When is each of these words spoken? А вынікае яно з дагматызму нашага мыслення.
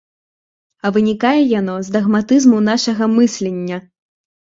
А 0.85 0.91
вынікае 0.95 1.41
яно 1.59 1.75
з 1.89 1.93
дагматызму 1.97 2.57
нашага 2.71 3.03
мыслення. 3.17 3.77